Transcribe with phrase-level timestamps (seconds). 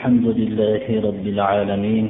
[0.00, 2.06] الحمد لله رب العالمين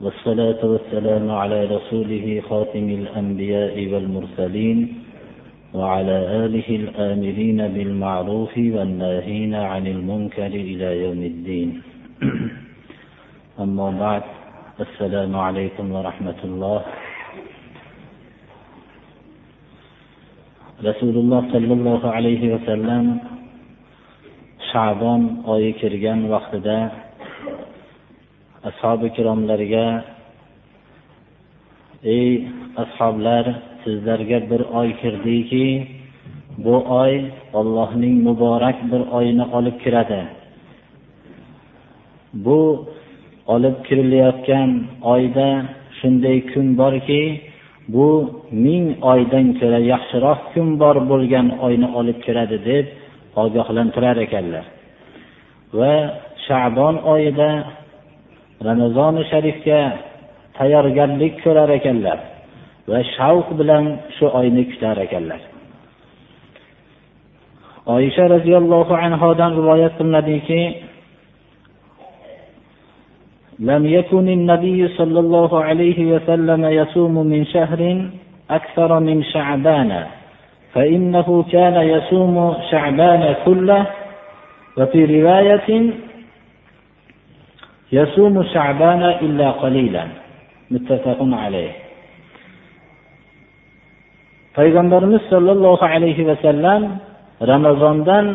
[0.00, 4.78] والصلاة والسلام على رسوله خاتم الأنبياء والمرسلين
[5.74, 11.68] وعلى آله الآمرين بالمعروف والناهين عن المنكر إلى يوم الدين.
[13.64, 14.24] أما بعد
[14.80, 16.80] السلام عليكم ورحمة الله.
[20.84, 23.04] رسول الله صلى الله عليه وسلم
[24.72, 26.78] shabon oyi kirgan vaqtida
[28.68, 29.86] ashobi ikromlarga
[32.16, 32.28] ey
[32.82, 33.44] ashoblar
[33.82, 35.66] sizlarga bir oy kirdiki
[36.64, 37.14] bu oy
[37.58, 40.22] ollohning muborak bir oyini olib kiradi.
[42.44, 42.60] Bu
[43.46, 44.70] olib kirilayotgan
[45.14, 45.48] oyda
[45.98, 47.22] shunday kun borki
[47.94, 48.08] bu
[48.64, 52.86] ming oydan ko'ra yaxshiroq kun bor bo'lgan oyni olib kiradi deb
[53.43, 54.65] ogohlantirar ekanlar
[55.79, 55.93] va
[56.47, 57.49] shabon oyida
[58.67, 59.81] ramazoni sharifga
[60.57, 62.19] tayyorgarlik ko'rar ekanlar
[62.91, 63.83] va shavq bilan
[64.17, 65.41] shu oyni kutar ekanlar
[67.95, 70.61] oysha roziyallohu anhodan rivoyat qilinadiki
[73.59, 77.81] لم يكن النبي صلى الله عليه وسلم يصوم من شهر
[78.49, 79.91] أكثر من شعبان
[80.73, 83.85] فإنه كان يصوم شعبان كله
[84.77, 85.69] وفي رواية
[87.91, 90.03] يصوم شعبان إلا قليلا
[90.71, 91.85] متفق عليه
[94.55, 96.81] payg'ambarimiz sollallohu alayhi vasallam
[97.51, 98.25] ramazondan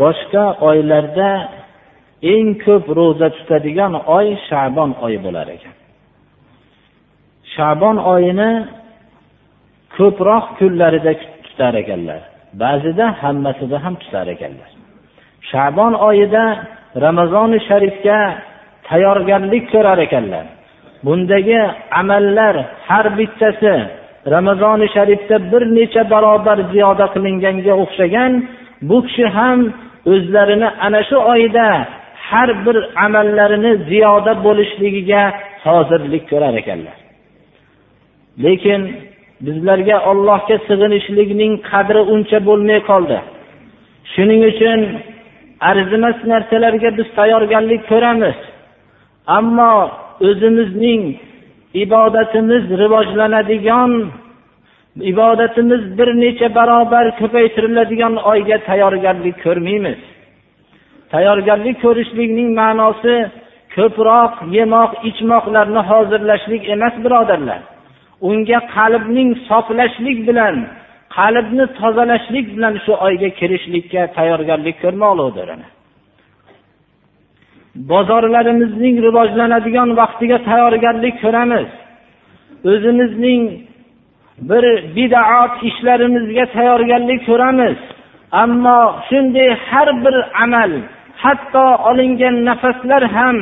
[0.00, 1.30] boshqa oylarda
[2.32, 5.74] eng ko'p ro'za tutadigan oy shabon oyi bo'lar ekan
[7.54, 8.50] shabon oyini
[9.97, 11.13] ko'proq kunlarida
[11.45, 12.21] tutar ekanlar.
[12.61, 14.69] Ba'zida hammasida ham tutar ekanlar.
[15.49, 16.43] Shabon oyida
[17.05, 18.19] ramazoni sharifga
[18.89, 20.45] tayyorgarlik ko'rar ekanlar.
[21.05, 21.59] Bundagi
[22.01, 22.55] amallar
[22.87, 23.73] har bittasi
[24.35, 28.31] ramazoni sharifda bir necha barobar ziyoda qilinganga o'xshagan
[28.89, 29.59] bu kishi ham
[30.13, 31.67] o'zlarini ana shu oyda
[32.29, 35.21] har bir amallarini ziyoda bo'lishligiga
[35.65, 36.97] hozirlik ko'rar ekanlar.
[38.43, 38.81] Lekin
[39.41, 43.17] bizlarga ollohga sig'inishlikning qadri uncha bo'lmay qoldi.
[44.13, 44.79] Shuning uchun
[45.69, 48.37] arzimas narsalarga biz tayyorgarlik ko'ramiz.
[49.37, 49.73] Ammo
[50.27, 51.01] o'zimizning
[51.83, 53.91] ibodatimiz rivojlanadigan
[55.11, 59.99] ibodatimiz bir necha barobar ko'paytiriladigan oyga tayyorgarlik ko'rmaymiz.
[61.13, 63.15] Tayyorgarlik ko'rishlikning ma'nosi
[63.75, 67.61] ko'proq yemoq ichmoqlarni hozirlashlik emas birodarlar.
[68.21, 70.55] Unga qalbning soflashlik bilan
[71.17, 75.49] qalbni tozalashlik bilan shu oyga kirishlikka tayyorgarlik ko'rmoqligdir
[77.75, 81.67] bozorlarimizning rivojlanadigan vaqtiga tayyorgarlik ko'ramiz.
[82.71, 83.41] O'zimizning
[84.49, 84.65] bir
[84.95, 87.77] bidaat ishlarimizga tayyorgarlik ko'ramiz.
[88.43, 90.71] Ammo shunday har bir amal
[91.23, 93.37] hatto olingan nafaslar ham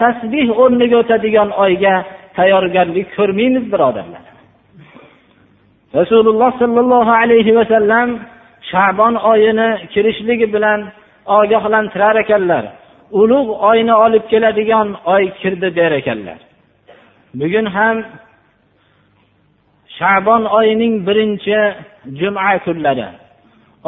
[0.00, 1.94] tasbih o'rniga o'tadigan oyga
[2.36, 4.24] tayyorgarlik ko'rmaymiz birodarlar.
[5.98, 8.08] Rasululloh sollallohu alayhi vasallam
[8.70, 10.80] shabon oyini kirishligi bilan
[11.26, 12.64] ogohlantirar ekanlar.
[13.20, 16.38] Ulug' oyni olib keladigan oy kirdi der ekanlar.
[17.38, 17.96] Bugun ham
[19.98, 21.58] shabon oyining birinchi
[22.18, 23.08] juma kunlari.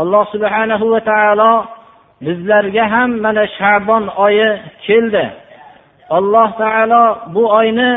[0.00, 1.52] Alloh subhanahu va taolo
[2.26, 4.48] bizlarga ham mana shabon oyi
[4.86, 5.26] keldi.
[6.18, 7.04] Alloh taolo
[7.34, 7.90] bu oyni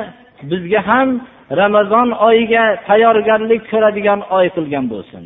[0.51, 1.09] bizga ham
[1.61, 5.25] ramazon oyiga tayyorgarlik ko'radigan oy qilgan bo'lsin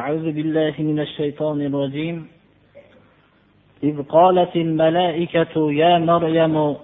[0.00, 2.16] أعوذ بالله من الشيطان الرجيم
[3.88, 6.76] إذ قالت الملائكة يا مريم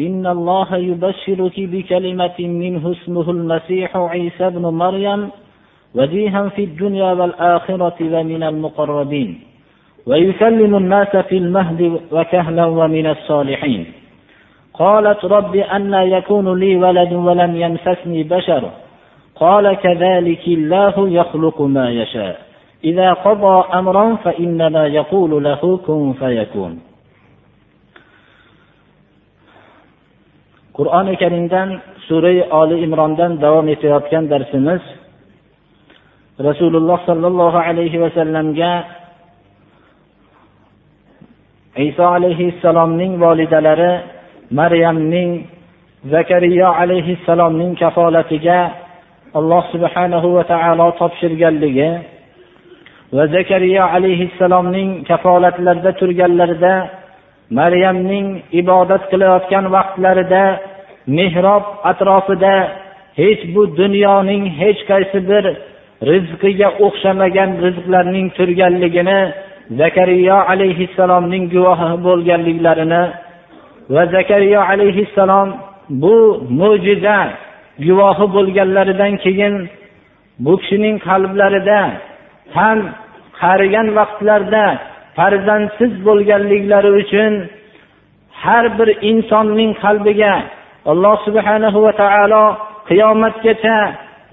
[0.00, 5.30] إن الله يبشرك بكلمة منه اسمه المسيح عيسى ابن مريم
[5.94, 9.40] وجيها في الدنيا والآخرة ومن المقربين
[10.06, 13.86] ويكلم الناس في المهد وكهلا ومن الصالحين
[14.74, 18.70] قالت رب أن يكون لي ولد ولم يمسسني بشر
[19.36, 22.40] قال كذلك الله يخلق ما يشاء
[22.84, 26.91] إذا قضى أمرا فإنما يقول له كن فيكون
[30.78, 31.68] qur'oni karimdan
[32.08, 34.82] surai oli imrondan davom etayotgan darsimiz
[36.48, 38.72] rasululloh sollallohu alayhi vasallamga
[41.88, 43.92] iso alayhissalomning volidalari
[44.58, 45.30] maryamning
[46.14, 48.58] zakariya alayhissalomning kafolatiga
[49.38, 51.90] alloh subhanahu va taolo topshirganligi
[53.16, 56.74] va zakariya alayhissalomning kafolatlarida turganlarida
[57.58, 58.28] maryamning
[58.60, 60.44] ibodat qilayotgan vaqtlarida
[61.16, 62.54] mehrob atrofida
[63.20, 65.44] hech bu dunyoning hech qaysi bir
[66.10, 69.20] rizqiga o'xshamagan rizqlarning turganligini
[69.80, 73.02] zakariya alayhissalomning guvohi bo'lganliklarini
[73.94, 75.48] va zakariya alayhissalom
[76.02, 76.16] bu
[76.60, 77.18] mo'jiza
[77.86, 79.54] guvohi bo'lganlaridan keyin
[80.44, 81.80] bu kishining qalblarida
[82.56, 82.78] ham
[83.40, 84.64] qarigan vaqtlarda
[85.16, 87.32] farzandsiz bo'lganliklari uchun
[88.42, 90.34] har bir insonning qalbiga
[90.90, 92.44] alloh subhanahu va taolo
[92.88, 93.78] qiyomatgacha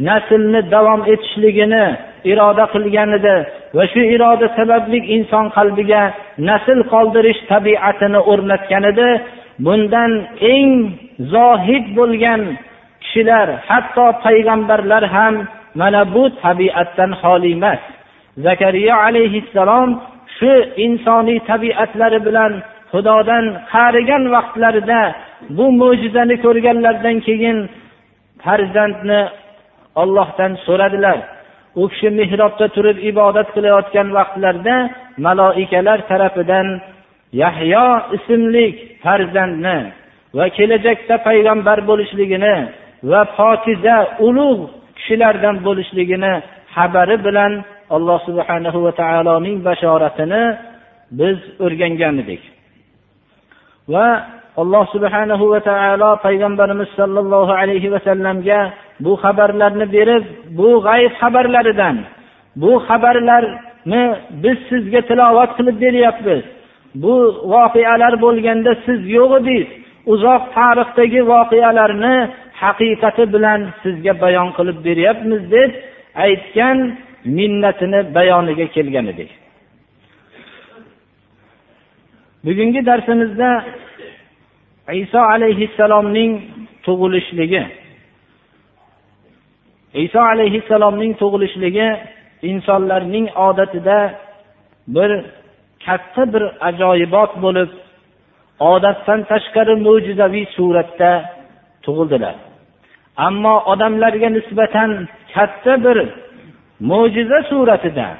[0.07, 1.85] naslni davom etishligini
[2.31, 3.35] iroda qilgan edi
[3.77, 6.03] va shu iroda sababli inson qalbiga
[6.49, 9.09] nasl qoldirish tabiatini o'rnatgan edi
[9.65, 10.11] bundan
[10.53, 10.71] eng
[11.33, 12.41] zohid bo'lgan
[13.03, 15.35] kishilar hatto payg'ambarlar ham
[15.79, 17.81] mana bu tabiatdan xoli emas.
[18.45, 19.89] Zakariya alayhissalom
[20.39, 20.51] shu
[20.85, 22.51] insoniy tabiatlari bilan
[22.91, 25.01] xudodan qarigan vaqtlarida
[25.57, 27.57] bu mo'jizani ko'rganlaridan keyin
[28.43, 29.21] farzandni
[30.01, 31.19] ollohdan so'radilar.
[31.81, 34.75] U kishi mehrobda turib ibodat qilayotgan vaqtlarida
[35.25, 36.67] maloikalar tarafidan
[37.41, 37.87] yahyo
[38.17, 38.65] ismli
[39.03, 39.77] farzandni
[40.37, 42.55] va kelajakda payg'ambar bo'lishligini
[43.11, 43.97] va pokiza
[44.27, 44.63] ulug'
[44.97, 46.33] kishilardan bo'lishligini
[46.75, 47.51] xabari bilan
[47.95, 50.43] alloh subhanahu va taoloning bashoratini
[51.19, 52.41] biz o'rgangan edik
[53.93, 54.07] va
[54.61, 58.59] alloh subhanahu va taolo payg'ambarimiz sollallohu alayhi vasallamga
[59.05, 60.23] bu xabarlarni berib
[60.57, 61.95] bu g'ayb xabarlaridan
[62.61, 64.03] bu xabarlarni
[64.43, 66.43] biz sizga tilovat qilib beryapmiz.
[67.03, 67.15] Bu
[67.53, 69.69] voqealar bo'lganda siz yo'q edingiz.
[70.13, 72.15] Uzoq tarixdagi voqealarni
[72.61, 75.71] haqiqati bilan sizga bayon qilib beryapmiz deb
[76.25, 76.77] aytgan
[77.25, 79.29] minnatini bayoniga kelgan edik.
[82.45, 83.65] Bugungi darsimizda
[84.93, 86.41] iso alayhissalomning
[86.85, 87.63] tug'ilishligi
[89.93, 91.87] iso alayhissalomning tug'ilishligi
[92.41, 93.99] insonlarning odatida
[94.87, 95.11] bir
[95.85, 97.69] katta bir ajoyibot bo'lib
[98.59, 101.11] odatdan tashqari mo'jizaviy suratda
[101.85, 102.35] tug'ildilar.
[103.27, 105.97] Ammo odamlarga nisbatan katta bir
[106.79, 108.17] mo'jiza suratida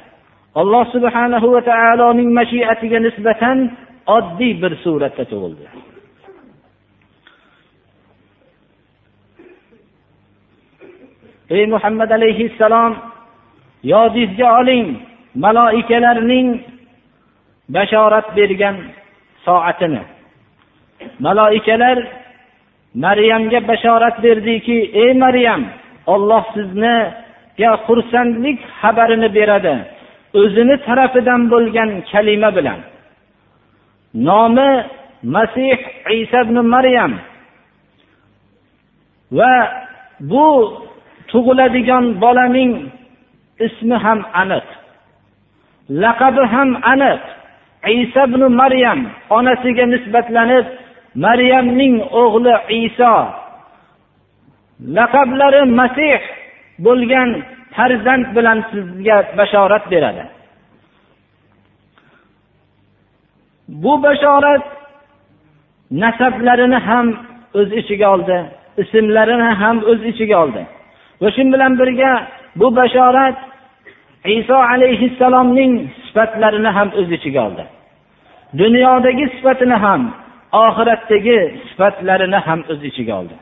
[0.54, 3.58] alloh subhanahu va taoloning mashiatiga nisbatan
[4.06, 5.66] oddiy bir suratda tug'ildi.
[11.50, 12.92] Ey muhammad alayhissalom
[13.92, 14.86] yodingizga oling
[15.34, 16.48] maloikalarning
[17.74, 18.76] bashorat bergan
[19.44, 20.02] soatini.
[21.26, 21.98] Maloikalar
[22.94, 25.62] maryamga bashorat berdiki ey maryam
[26.06, 26.44] olloh
[27.62, 29.74] ya xursandlik xabarini beradi.
[30.40, 32.80] O'zini tarafidan bo'lgan kalima bilan.
[34.26, 34.70] Nomi
[35.34, 35.78] masih
[36.20, 37.12] isa ibn maryam.
[39.38, 39.54] Va
[40.30, 40.46] bu
[41.30, 42.72] tug'iladigan bolaning
[43.66, 44.66] ismi ham aniq.
[46.02, 47.22] Laqabi ham aniq.
[48.00, 49.00] Isa ibn maryam
[49.36, 50.66] onasiga nisbatlanib
[51.24, 52.54] maryamning o'g'li
[52.84, 53.14] iso
[54.96, 56.20] laqablari masih
[56.86, 57.30] bo'lgan
[57.76, 60.24] farzand bilan sizga bashorat beradi.
[63.68, 64.64] Bu bashorat
[66.02, 67.06] nasablarini ham
[67.58, 68.38] o'z ichiga oldi
[68.82, 70.62] ismlarini ham o'z ichiga oldi.
[71.22, 72.12] Va shu bilan birga
[72.60, 73.36] bu bashorat
[74.38, 75.72] iso alayhissalomning
[76.06, 77.64] sifatlarini ham o'z ichiga oldi.
[78.60, 80.02] Dunyodagi sifatini ham
[80.66, 83.36] oxiratdagi sifatlarini ham o'z ichiga oldi.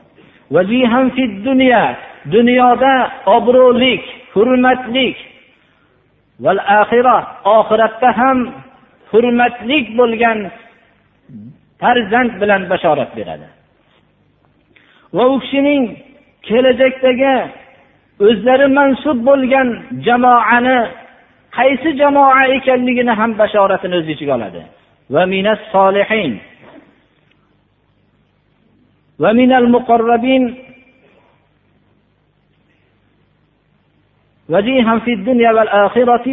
[2.33, 2.95] Dunyoda
[3.37, 4.03] obro'lik
[4.35, 5.17] hurmatlik.
[7.59, 8.39] Oxiratda ham
[9.11, 10.39] hurmatlik bo'lgan
[11.81, 13.49] farzand bilan bashorat beradi.
[15.17, 15.83] Va u kishining
[16.49, 17.35] kelajakdagi
[18.27, 19.69] o'zlari mansub bo'lgan
[20.07, 20.79] jamoani
[21.59, 24.63] qaysi jamoa ekanligini ham bashoratini o'z ichiga oladi.
[25.15, 25.23] Va
[29.19, 30.45] minas solihin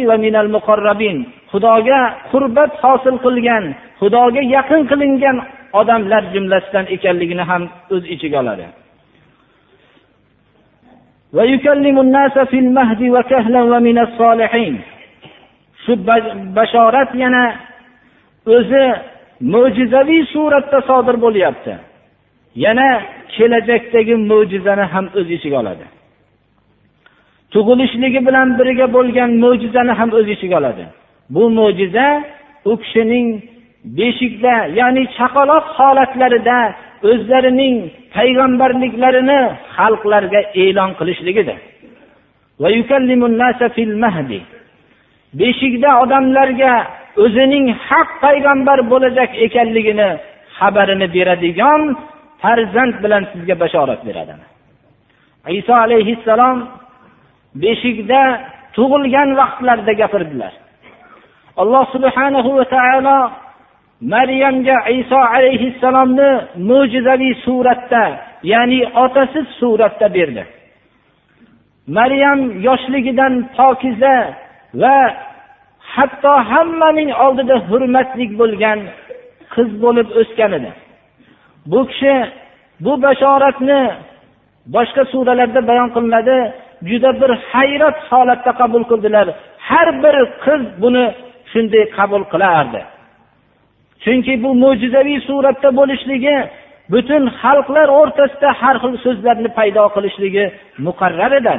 [0.08, 1.16] va ومن muqarrabin.
[1.52, 2.00] Xudoga
[2.32, 3.64] qurbat hosil qilgan
[4.00, 5.36] xudoga yaqin qilingan
[5.80, 7.62] odamlar jumlasidan ekanligini ham
[7.94, 8.66] o'z ichiga oladi.
[15.84, 15.92] Shu
[16.56, 17.44] bashorat yana
[18.56, 18.84] o'zi
[19.52, 21.74] mo'jizaviy suratda sodir bo'lyapti.
[22.64, 22.88] Yana
[23.34, 25.86] kelajakdagi mo'jizani ham o'z ichiga oladi.
[27.52, 30.84] Tug'ilishligi bilan birga bo'lgan mo'jizani ham o'z ichiga oladi.
[31.34, 32.06] Bu mo'jiza
[32.70, 33.28] u kishining
[33.98, 36.58] beshikda ya'ni chaqaloq holatlarida
[37.10, 37.76] o'zlarining
[38.16, 39.40] payg'ambarliklarini
[39.76, 41.58] xalqlarga e'lon qilishligidir.
[45.40, 46.74] Beshikda odamlarga
[47.24, 50.10] o'zining haq payg'ambar bo'lajak ekanligini
[50.58, 51.80] xabarini beradigan
[52.42, 54.34] farzand bilan sizga bashorat beradi
[55.58, 56.58] iso alayhissalom
[57.62, 58.22] beshikda
[58.76, 60.52] tug'ilgan vaqtlarida gapirdilar.
[61.62, 63.18] Alloh subhanahu va taolo
[64.14, 66.30] maryamga iso alayhissalomni
[66.70, 68.04] mo'jizaviy suratda
[68.52, 70.44] ya'ni otasiz suratda berdi.
[71.98, 74.16] Maryam yoshligidan pokiza
[74.82, 74.98] va
[75.94, 78.78] hatto hammaning oldida hurmatli bo'lgan
[79.54, 80.70] qiz bo'lib o'sgan edi.
[81.66, 82.14] Bu kishi
[82.84, 83.80] bu bashoratni
[84.74, 86.38] boshqa suralarda bayon qilinadi.
[86.88, 89.26] Juda bir hayrat holatda qabul qildilar.
[89.68, 91.04] Har bir qiz buni
[91.52, 92.80] shunday qabul qilardi.
[94.04, 96.36] Chunki bu mo'jizaviy suratda bo'lishligi
[96.92, 100.44] butun xalqlar o'rtasida har xil so'zlarni paydo qilishligi
[100.86, 101.54] muqarrar edi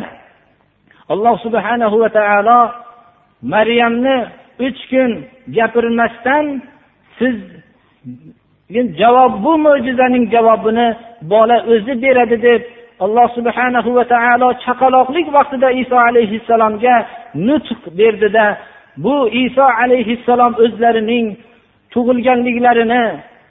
[1.13, 2.59] alloh subhanahu va taolo
[3.53, 4.17] maryamni
[4.67, 5.11] uch kun
[5.57, 6.45] gapirmasdan
[7.19, 7.35] siz
[8.75, 10.87] javob bu mo'jizaning javobini
[11.21, 12.61] bola o'zi beradi deb
[13.05, 16.95] alloh subhanahu va taolo chaqaloqlik vaqtida iso alayhissalomga
[17.47, 18.45] nutq berdida
[19.03, 21.25] bu iso alayhissalom o'zlarining
[21.93, 23.03] tug'ilganliklarini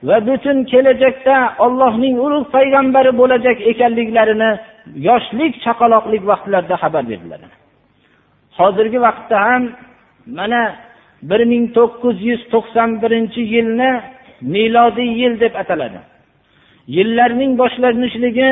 [0.08, 4.50] va butun kelajakda ollohning ulug' payg'ambari bo'lajak ekanliklarini
[5.08, 7.40] yoshlik chaqaloqlik vaqtlarida xabar berdilar.
[8.58, 9.62] Hozirgi vaqtda ham
[10.38, 10.62] mana
[11.30, 13.90] bir ming to'qqiz yuz to'qson birinchi yilni
[14.40, 16.00] milodiy yil deb ataladi.
[16.86, 18.50] Yillarning boshlanishligi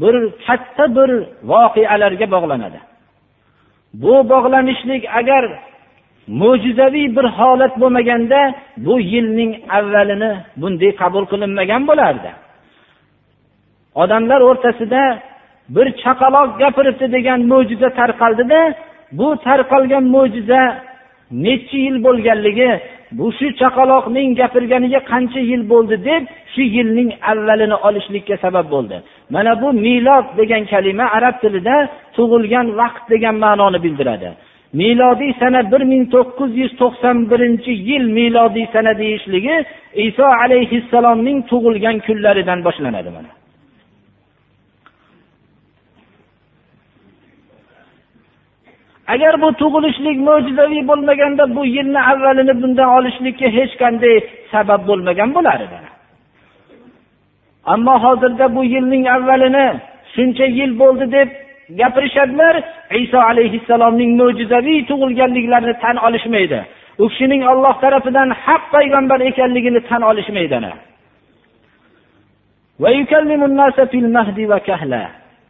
[0.00, 0.14] bir
[0.46, 1.10] katta bir
[1.52, 2.80] voqealarga bog'lanadi.
[4.02, 5.44] Bu bog'lanishlik agar
[6.40, 8.40] mo'jizaviy bir holat bo'lmaganda
[8.76, 12.30] bu yilning avvalini bunday qabul qilinmagan bo'lardi.
[14.02, 15.02] Odamlar o'rtasida
[15.74, 18.60] bir chaqaloq gapiribdi degan mo'jiza tarqaldida
[19.18, 20.62] bu tarqalgan mo'jiza
[21.44, 22.70] necha yil bo'lganligi
[23.12, 26.22] bu shu chaqaloqning gapirganiga qancha yil bo'ldi deb
[26.52, 28.96] shu yilning avvalini olishlikka sabab bo'ldi.
[29.34, 31.76] Mana bu milod degan kalima arab tilida
[32.16, 34.28] tug'ilgan vaqt degan ma'noni bildiradi.
[34.80, 39.56] Milodiy sana bir ming to'qqiz yuz to'qson birinchi yil milodiy sana deyishligi
[40.08, 43.37] iso alayhissalomning tug'ilgan kunlaridan boshlanadi mana.
[49.12, 54.16] Agar bu tug'ilishlik mo'jizaviy bo'lmaganda bu yilni avvalini bundan olishlikka hech qanday
[54.52, 55.78] sabab bo'lmagan bo'lar edi.
[57.72, 59.66] Ammo hozirda bu yilning avvalini
[60.14, 61.28] shuncha yil bo'ldi deb
[61.80, 62.54] gapirishadilar
[63.04, 66.60] iso alayhissalomning mo'jizaviy tug'ilganliklarini tan olishmaydi.
[67.02, 70.58] U kishining olloh tarafidan haq payg'ambar ekanligini tan olishmaydi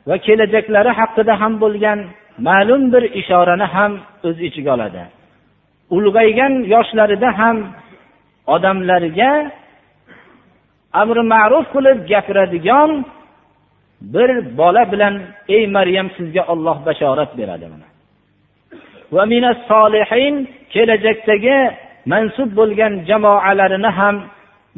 [0.09, 1.99] va kelajaklari haqida ham bo'lgan
[2.47, 3.93] ma'lum bir ishorani ham
[4.29, 5.03] o'z ichiga oladi.
[5.97, 7.57] Ulg'aygan yoshlarida ham
[8.55, 9.33] odamlarga
[11.01, 12.91] amri ma'ruf qilib gapiradigan
[14.15, 14.31] bir
[14.61, 15.15] bola bilan
[15.57, 17.67] ey maryam sizga olloh bashorat beradi
[20.75, 21.59] kelajakdagi
[22.13, 24.17] mansub bo'lgan jamoalarini ham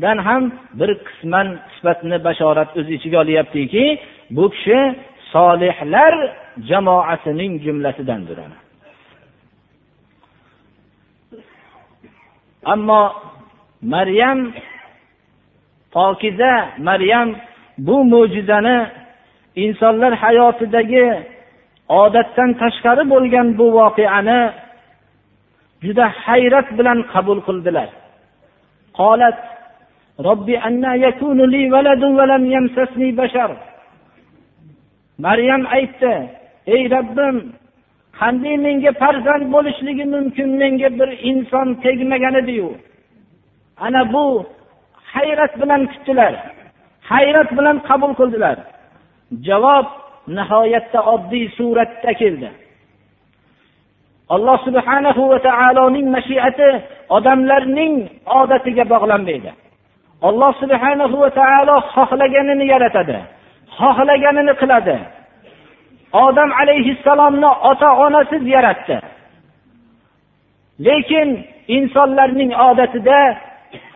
[0.03, 0.43] dan ham
[0.79, 3.85] bir qisman sifatni bashorat o'z ichiga olyaptiki
[4.37, 4.79] bu kishi
[5.33, 6.15] solihlar
[6.69, 8.39] jamoasining jumlasidandir
[12.73, 13.03] ammo
[13.95, 14.39] maryam
[15.95, 16.53] pokiza
[16.89, 17.29] maryam
[17.87, 18.79] bu mo'jizani
[19.65, 21.07] insonlar hayotidagi
[21.89, 24.41] odatdan tashqari bo'lgan bu voqeani
[25.85, 27.89] juda hayrat bilan qabul qildilar.
[28.99, 29.39] Qolat
[30.27, 33.51] robbi anna yakunu li valadun va lam yamsasni bashar.
[35.25, 36.15] Maryam aytdi
[36.75, 37.37] ey robbim
[38.21, 42.69] qanday menga farzand bo'lishligi mumkin menga bir inson tegmagan ediyu
[43.87, 44.27] ana bu
[45.15, 46.35] hayrat bilan kutdilar
[47.11, 48.57] hayrat bilan qabul qildilar.
[49.47, 49.87] Javob
[50.37, 52.51] nihoyatda oddiy suratda keldi.
[54.35, 56.69] Alloh subhanahu va taoloning mashiati
[57.17, 57.95] odamlarning
[58.41, 59.51] odatiga bog'lanmaydi.
[60.29, 63.19] Alloh subhanahu va taolo xohlaganini yaratadi.
[63.79, 64.97] Xohlaganini qiladi.
[66.13, 68.97] Odam alayhissalomni ota onasiz yaratdi
[70.87, 73.37] lekin insonlarning odatida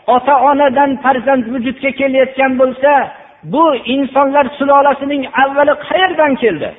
[0.06, 2.92] ota onadan farzand vujudga kelayotgan bo'lsa
[3.52, 3.64] bu
[3.94, 6.70] insonlar sulolasining avvali qayerdan keldi?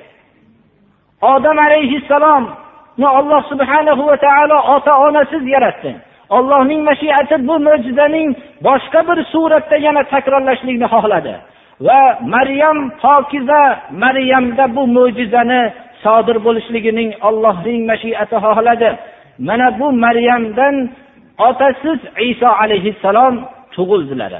[1.33, 5.91] Odam alayhissalomni alloh subhanahu va taolo ota onasiz yaratdi
[6.37, 8.29] ollohning mashiati bu mo'jizaning
[8.67, 11.33] boshqa bir suratda yana takrorlashlikni xohladi.
[11.81, 15.61] Va maryam pokiza maryamda bu mo'jizani
[16.03, 18.89] sodir bo'lishligining ollohning mashiati xohladi.
[19.47, 20.75] Mana bu maryamdan
[21.47, 23.35] otasiz iso alayhissalom
[23.75, 24.31] tug'ildilar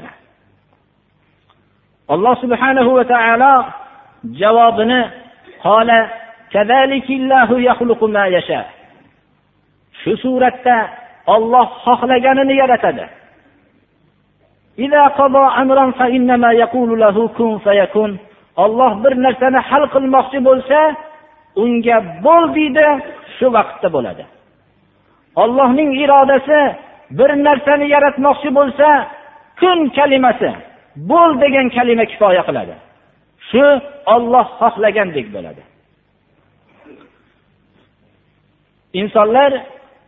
[2.14, 3.54] alloh subhanahu va taolo
[4.40, 5.00] javobini
[10.00, 10.76] shu suratda
[11.34, 13.04] olloh xohlaganini yaratadi.
[18.64, 20.78] Olloh bir narsani hal qilmoqchi bo'lsa
[21.62, 22.86] unga bo'l deydi
[23.36, 24.24] shu vaqtda bo'ladi.
[25.42, 26.60] Ollohning irodasi
[27.18, 28.88] bir narsani yaratmoqchi bo'lsa
[29.60, 30.50] kun kalimasi
[31.10, 32.74] bo'l degan kalima kifoya qiladi.
[33.50, 33.64] Shu
[34.14, 35.62] olloh xohlagandek bo'ladi.
[39.00, 39.50] Insonlar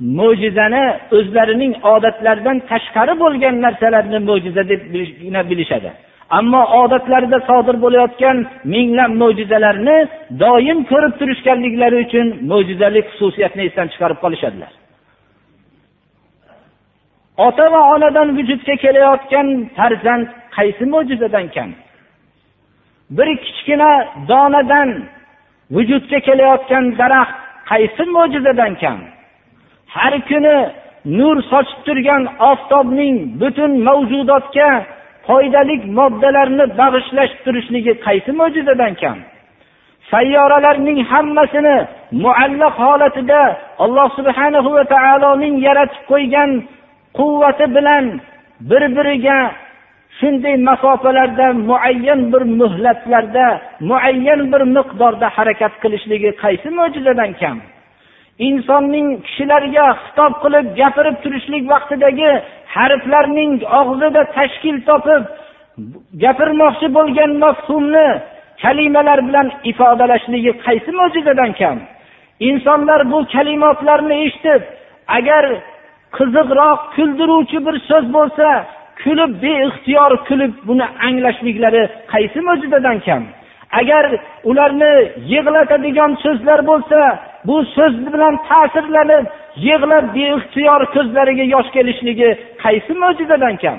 [0.00, 0.84] mo'jizani
[1.16, 4.80] o'zlarining odatlaridan tashqari bo'lgan narsalarni mo'jiza deb
[5.50, 5.90] bilishadi.
[6.30, 8.36] Ammo odatlarida sodir bo'layotgan
[8.74, 9.96] minglab mo'jizalarni
[10.42, 14.72] doim ko'rib turishganliklari uchun mo'jizalik xususiyatni esdan chiqarib qolishadilar.
[17.46, 20.26] Ota va onadan vujudga kelayotgan farzand
[20.56, 21.70] qaysi mo'jizadan kam?
[23.16, 23.90] Bir kichkina
[24.30, 24.88] donadan
[25.76, 27.36] vujudga kelayotgan daraxt
[27.70, 28.98] qaysi mo'jizadan kam?
[29.94, 30.56] Har kuni
[31.18, 34.68] nur sochib turgan oftobning butun mavjudotga
[35.26, 39.18] foydali moddalarni bag'ishlash turishligi qaysi mo'jizadan kam?
[40.12, 41.76] Sayyoralarning hammasini
[42.24, 43.42] muallaq holatida
[43.84, 46.50] alloh subhanahu va taoloning yaratib qo'ygan
[47.18, 48.04] quvvati bilan
[48.70, 49.38] bir biriga
[50.18, 53.46] shunday masofalarda muayyan bir muhlatlarda
[53.90, 57.58] muayyan bir miqdorda harakat qilishligi qaysi mo'jizadan kam?
[58.46, 62.30] Insonning kishilarga xitob qilib gapirib turishlik vaqtidagi
[62.76, 65.22] harflarning og'zida tashkil topib
[66.24, 68.08] gapirmoqchi bo'lgan mafhumni
[68.62, 71.78] kalimalar bilan ifodalashligi qaysi mo'jizadan kam?
[72.48, 74.62] Insonlar bu kalimotlarni eshitib
[75.18, 75.44] agar
[76.16, 78.48] qiziqroq kuldiruvchi bir so'z bo'lsa
[79.02, 83.22] kulib beixtiyor kulib buni anglashliklari qaysi mo'jizadan kam?
[83.80, 84.04] Agar
[84.50, 84.94] ularni
[85.32, 87.00] yig'latadigan so'zlar bo'lsa
[87.48, 89.24] bu so'z bilan ta'sirlanib
[89.66, 92.30] yig'lab beixtiyor ko'zlariga yosh kelishligi
[92.64, 93.78] qaysi mo'jizadan kam?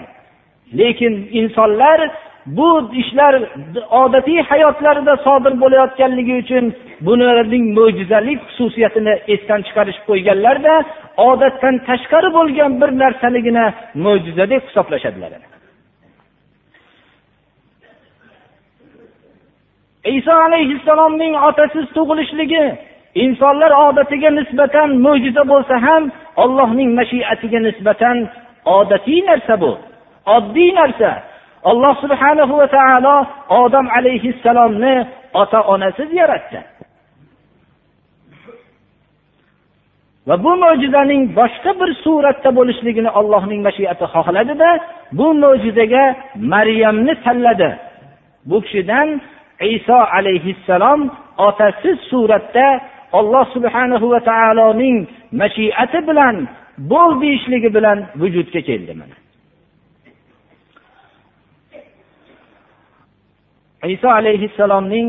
[0.79, 1.99] Lekin insonlar
[2.45, 3.34] bu ishlar
[4.01, 6.65] odatiy hayotlarida sodir bo'layotganligi uchun
[7.08, 10.73] bularning mo'jizalik xususiyatini esdan chiqarishib qo'yganlarda
[11.29, 13.65] odatdan tashqari bo'lgan bir narsaligina
[14.05, 15.32] mo'jiza deb hisoblashadilar.
[20.19, 22.63] Iso alayhissalomning otasiz tug'ilishligi
[23.23, 26.03] insonlar odatiga nisbatan mo'jiza bo'lsa ham
[26.43, 28.17] ollohning mashiatiga nisbatan
[28.77, 29.71] odatiy narsa bu.
[30.36, 31.12] Oddiy narsa.
[31.69, 33.15] Alloh subhanahu va taolo
[33.63, 34.95] odam alayhissalomni
[35.41, 36.60] ota onasiz yaratdi.
[40.27, 44.69] Va bu mo'jizaning boshqa bir suratda bo'lishligini allohning mashiati xohladida
[45.17, 46.03] bu mo'jizaga
[46.53, 47.69] maryamni tanladi.
[48.49, 49.08] Bu kishidan
[49.75, 51.01] iso alayhissalom
[51.47, 52.67] otasiz suratda
[53.13, 54.98] alloh subhanahu va taoloning
[55.41, 56.36] mashiati bilan
[56.91, 59.15] bo'l deyishligi bilan vujudga keldi mana.
[63.95, 65.08] Iso alayhissalomning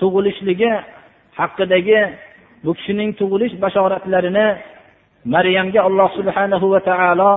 [0.00, 0.72] tug'ilishligi
[1.38, 2.00] haqidagi
[2.64, 4.46] bu kishining tug'ilish bashoratlarini
[5.34, 7.32] maryamga alloh subhanahu va taolo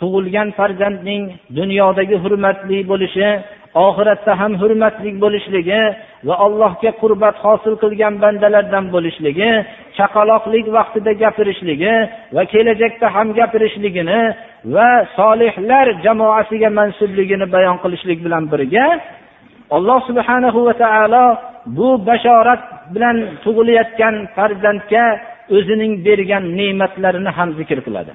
[0.00, 1.22] tug'ilgan farzandning
[1.58, 3.28] dunyodagi hurmatli bo'lishi
[3.74, 5.82] oxiratda ham hurmatli bo'lishligi
[6.28, 9.50] va allohga qurbat hosil qilgan bandalardan bo'lishligi
[9.96, 11.94] chaqaloqlik vaqtida gapirishligi
[12.34, 14.20] va kelajakda ham gapirishligini
[14.74, 18.86] va solihlar jamoasiga mansubligini bayon qilishlik bilan birga
[19.76, 21.24] alloh subhanahu va taolo
[21.76, 22.62] bu bashorat
[22.94, 25.04] bilan tug'ilayotgan farzandga
[25.56, 28.12] o'zining bergan ne'matlarini ham zikr qiladi.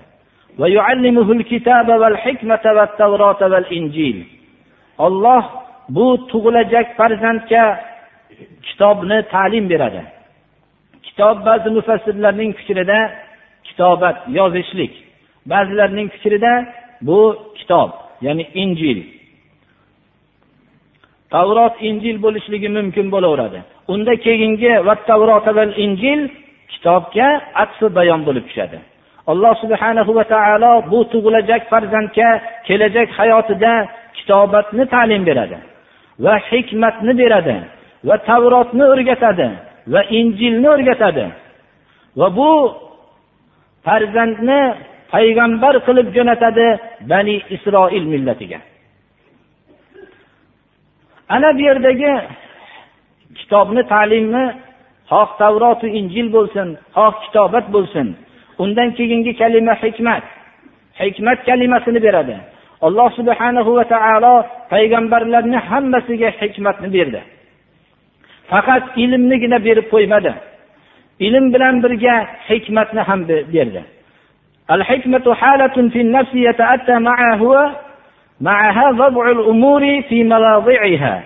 [4.97, 5.43] Olloh
[5.89, 7.63] bu tug'ilajak farzandga
[8.67, 10.01] kitobni ta'lim beradi.
[11.03, 12.99] Kitob ba'zi mufassirlarning fikrida
[13.63, 14.93] kitobat yozishlik.
[15.45, 16.65] Ba'zilarning fikrida
[17.01, 17.89] bu kitob
[18.21, 18.99] ya'ni injil.
[21.29, 23.59] Tavrot injil bo'lishligi mumkin bo'laveradi.
[23.87, 26.19] Unda keyingi va tavrot va injil
[26.71, 27.27] kitobga
[27.63, 28.77] atfi bayon bo'lib tushadi.
[29.31, 32.29] Alloh subhanahu va taolo bu tug'ilajak farzandga
[32.67, 33.73] kelajak hayotida
[34.17, 35.57] kitobatni ta'lim beradi
[36.25, 37.57] va hikmatni beradi
[38.07, 39.47] va tavrotni o'rgatadi
[39.93, 41.25] va injilni o'rgatadi.
[42.19, 42.51] Va bu
[43.85, 44.61] farzandni
[45.13, 46.67] payg'ambar qilib jo'natadi
[47.11, 48.59] bani isroil millatiga.
[51.35, 52.13] Ana bu yerdagi
[53.39, 54.45] kitobni ta'limni
[55.11, 58.07] xoh tavrotu injil bo'lsin xoh kitobat bo'lsin
[58.63, 60.23] undan keyingi kalima hikmat.
[61.01, 62.35] Hikmat kalimasini beradi.
[62.86, 64.34] alloh subhanahu va taolo
[64.72, 67.20] payg'ambarlarni hammasiga hikmatni berdi
[68.50, 70.32] faqat ilmnigina berib qo'ymadi
[71.26, 72.14] ilm bilan birga
[72.48, 73.82] hikmatni ham berdi
[74.76, 77.76] الحكمة حالة في النفس يتأتى معها
[78.40, 81.22] معها وضع الأمور في مواضعها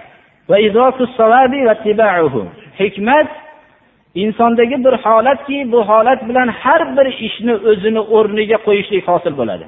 [0.48, 2.46] وإدراك الصواب واتباعه
[2.78, 3.28] hikmat
[4.14, 9.66] insondagi bir holatki bu holat bilan har bir ishni o'zini o'rniga qo'yishlik hosil bo'ladi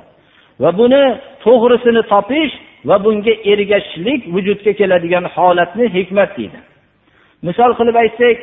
[0.62, 1.04] Va buni
[1.45, 2.54] to'g'risini topish
[2.89, 6.60] va bunga ergashishlik vujudga keladigan holatni hikmat deydi.
[7.47, 8.38] Misol qilib aytsak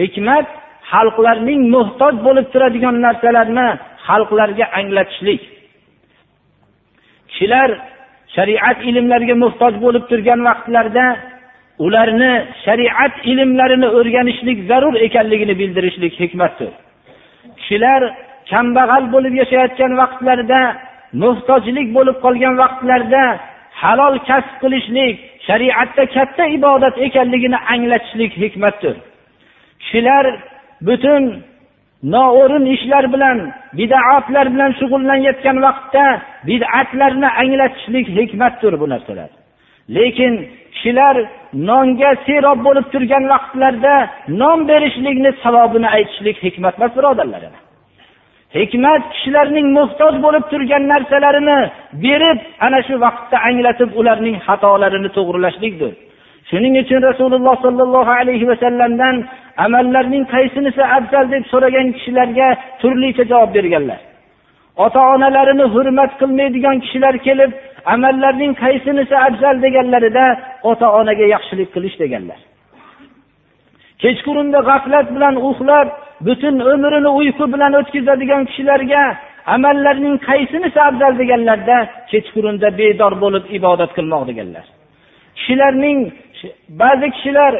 [0.00, 0.46] hikmat
[0.92, 3.68] xalqlarning muhtoj bo'lib turadigan narsalarni
[4.06, 5.42] xalqlarga anglatishlik.
[7.30, 7.70] Kishilar
[8.36, 11.06] shariat ilmlariga muhtoj bo'lib turgan vaqtlarda
[11.86, 12.32] ularni
[12.64, 16.72] shariat ilmlarini o'rganishlik zarur ekanligini bildirishlik hikmatdir.
[17.58, 18.02] Kishilar
[18.50, 20.60] kambag'al bo'lib yashayotgan vaqtlarida
[21.22, 23.22] muhtojlik bo'lib qolgan vaqtlarda
[23.82, 25.14] halol kasb qilishlik
[25.46, 28.96] shariatda katta ibodat ekanligini anglatishlik hikmatdir.
[29.82, 30.24] Kishilar
[30.86, 31.22] butun
[32.14, 33.38] noo'rin ishlar bilan
[33.78, 36.04] bidatlar bilan shug'ullanayotgan vaqtda
[36.48, 39.30] bid'atlarni anglatishlik hikmatdir bu narsalar.
[39.96, 40.32] Lekin
[40.74, 41.16] kishilar
[41.68, 43.94] nonga serob bo'lib turgan vaqtlarda
[44.40, 47.42] non berishlikni savobini aytishlik hikmat emas birodarlar.
[48.58, 51.58] Hikmat kishilarning muhtoj bo'lib turgan narsalarini
[52.04, 55.92] berib ana shu vaqtda anglatib ularning xatolarini to'g'rilashlikdir.
[56.50, 59.14] Shuning uchun rasululloh sollallohu alayhi vasallamdan
[59.64, 62.48] amallarning qaysinisi afzal deb so'ragan kishilarga
[62.80, 64.00] turlicha javob berganlar.
[64.84, 67.50] Ota onalarini hurmat qilmaydigan kishilar kelib
[67.94, 70.24] amallarning qaysinisi afzal deganlarida
[70.70, 72.40] ota onaga yaxshilik qilish deganlar.
[74.02, 75.88] Kechqurunda g'aflat bilan uxlab
[76.26, 79.02] butun umrini uyqu bilan o'tkazadigan kishilarga
[79.54, 81.76] amallarning qaysinisi afzal deganlarda
[82.10, 84.64] kechqurunda bedor bo'lib ibodat qilmoq deganlar.
[85.38, 85.98] Kishilarning
[86.82, 87.52] ba'zi kishilar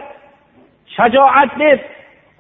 [0.97, 1.81] shajoat deb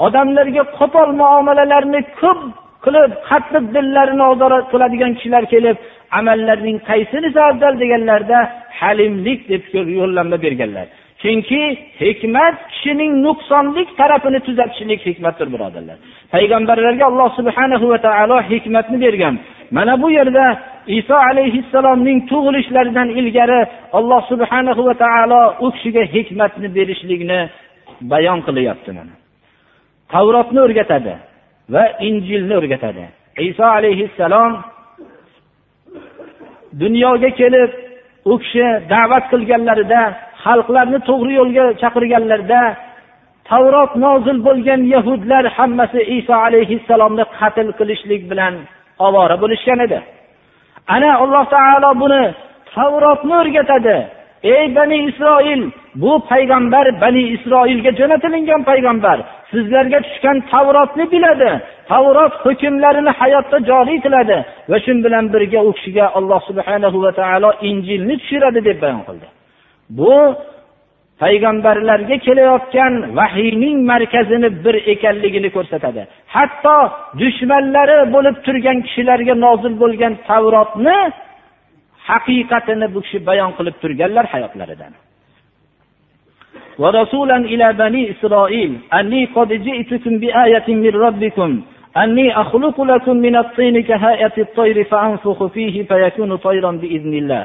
[0.06, 2.40] odamlarga qo'pol muomalalarni ko'p
[2.84, 5.76] qilib qattiq dillarini ozor qiladigan kishilar kelib
[6.18, 8.38] amallarning qaysinisi afzal deganlarda
[8.80, 9.62] halimlik deb
[9.98, 10.86] yo'llanma berganlar.
[11.22, 11.62] Chunki
[12.02, 15.96] hikmat kishining nuqsonlik tarafini tuzatishlik hikmatdir birodarlar.
[16.34, 19.34] Payg'ambarlarga alloh subhanahu va taolo hikmatni bergan.
[19.76, 20.46] Mana bu yerda
[20.98, 23.60] iso alayhissalomning tug'ilishlaridan ilgari
[23.98, 27.40] alloh subhanahu va taolo u kishiga hikmatni berishlikni
[28.12, 29.14] bayon qilyapti mana.
[30.12, 31.14] Tavrotni o'rgatadi
[31.74, 33.04] va injilni o'rgatadi.
[33.50, 34.52] Iso alayhissalom
[36.82, 37.70] dunyoga kelib
[38.32, 40.02] u kishi da'vat qilganlarida
[40.44, 42.62] xalqlarni to'g'ri yo'lga chaqirganlarida
[43.50, 48.54] tavrot nozil bo'lgan yahudlar hammasi iso alayhissalomni qatl qilishlik bilan
[49.06, 49.98] ovora bo'lishgan edi.
[50.94, 52.22] Ana alloh taolo buni
[52.74, 53.96] tavrotni o'rgatadi.
[54.54, 55.62] Ey bani isroil
[56.02, 59.18] bu payg'ambar bani isroilga jo'natilingan payg'ambar.
[59.52, 61.50] Sizlarga tushgan tavrotni biladi.
[61.90, 64.36] Tavrot hukmlarini hayotda joriy qiladi
[64.70, 69.28] va shu bilan birga u kishiga alloh subhanahu va taolo injilni tushiradi deb bayon qildi.
[69.91, 70.13] bu
[71.21, 76.01] payg'ambarlarga kelayotgan vahiyning markazini bir ekanligini ko'rsatadi
[76.35, 76.77] hatto
[77.21, 80.99] dushmanlari bo'lib turgan kishilarga nozil bo'lgan tavrotni
[82.09, 84.93] haqiqatini bu kishi bayon qilib turganlar hayotlaridan
[86.83, 91.51] ورسولا إلى بني إسرائيل أني قد جئتكم بآية من ربكم
[92.03, 97.43] أني أخلق لكم من الطين كهيئة الطير فأنفخ فيه فيكون طيرا بإذن الله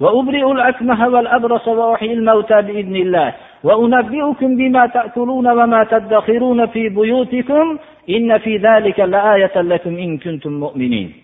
[0.00, 7.78] وأبرئ الأكمه والأبرص وأحيي الموتى بإذن الله وأنبئكم بما تأكلون وما تدخرون في بيوتكم
[8.10, 11.22] إن في ذلك لآية لكم إن كنتم مؤمنين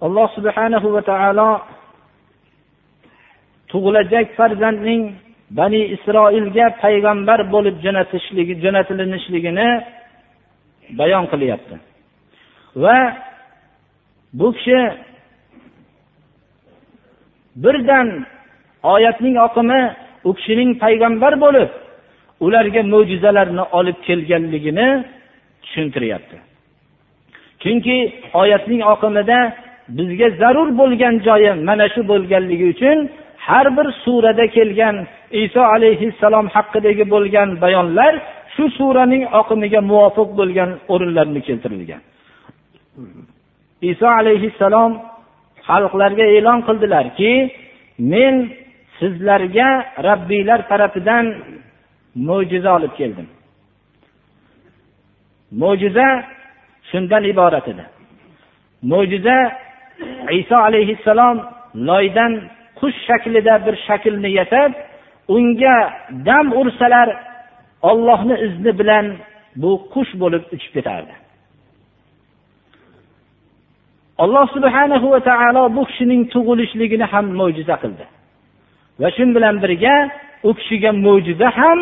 [0.00, 1.50] alloh subhanahu va taolo
[3.68, 5.02] tug'ilajak farzandning
[5.58, 9.68] bani isroilga payg'ambar bo'lib jo'natishligi jo'natilinishligini
[11.00, 11.76] bayon qilyapti
[12.82, 12.98] va
[14.38, 14.80] bu kishi
[17.63, 18.25] birdan
[18.83, 19.81] oyatning oqimi
[20.27, 21.69] u kishining payg'ambar bo'lib
[22.45, 24.87] ularga mo'jizalarni olib kelganligini
[25.63, 26.37] tushuntiryapti.
[27.61, 27.97] Chunki
[28.41, 29.39] oyatning oqimida
[29.97, 32.97] bizga zarur bo'lgan joyi mana shu bo'lganligi uchun
[33.47, 34.95] har bir surada kelgan
[35.43, 38.13] iso alayhissalom haqidagi bo'lgan bayonlar
[38.55, 42.01] shu suraning oqimiga muvofiq bo'lgan o'rinlarni keltirilgan.
[43.91, 44.91] Iso alayhissalom
[45.67, 47.31] xalqlarga e'lon qildilarki
[48.11, 48.35] men
[48.99, 49.69] sizlarga
[50.07, 51.25] rabbiylar tarafidan
[52.27, 53.27] mo'jiza olib keldim.
[55.61, 56.07] Mo'jiza
[56.89, 57.85] shundan iborat edi.
[58.91, 59.37] Mo'jiza
[60.39, 61.37] iso alayhissalom
[61.89, 62.31] loydan
[62.79, 64.71] qush shaklida bir shaklni yasab
[65.35, 65.77] unga
[66.27, 67.07] dam ursalar
[67.89, 69.05] ollohni izni bilan
[69.61, 71.13] bu qush bo'lib uchib ketardi.
[74.23, 78.05] Alloh subhanahu va taolo bu kishining tug'ilishligini ham mo'jiza qildi.
[79.01, 79.95] Va shu bilan birga
[80.47, 81.79] u kishiga mo'jiza ham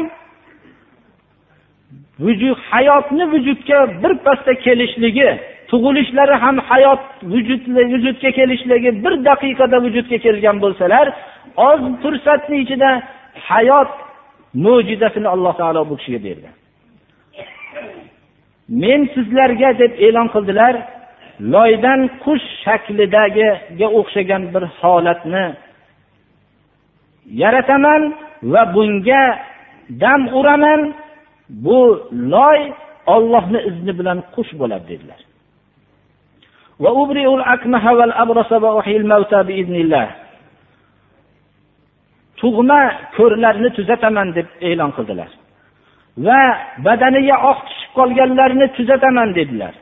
[2.26, 5.30] vujud hayotni vujudga birpasda kelishligi
[5.72, 7.62] tug'ilishlari ham hayot vujud
[7.94, 11.06] vujudga kelishligi bir daqiqada vujudga kelgan bo'lsalar
[11.70, 12.90] oz fursatni ichida
[13.50, 13.92] hayot
[14.66, 16.50] mo'jizasini alloh taolo bu kishiga berdi.
[18.82, 20.74] Men sizlarga deb e'lon qildilar
[21.54, 25.46] loydan qush shaklidagiga o'xshagan bir holatni
[27.42, 28.02] yarataman
[28.54, 29.24] va bunga
[30.04, 30.82] dam uraman.
[31.66, 31.80] Bu
[32.14, 32.60] loy
[33.16, 35.22] ollohni izni bilan qush bo'ladi dedilar.
[42.40, 42.82] Tug'ma
[43.18, 45.32] ko'rlarni tuzataman deb e'lon qildilar.
[46.26, 46.42] Va
[46.86, 49.74] badaniga oq tushib qolganlarni tuzataman dedilar.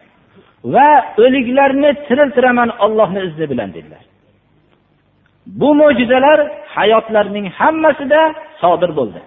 [0.66, 0.90] Va
[1.24, 4.04] o'liklarni tiriltiraman ollohni izni bilan dedilar.
[5.46, 6.40] Bu mo'jizalar
[6.76, 8.22] hayotlarning hammasida
[8.62, 9.22] sodir bo'ldi.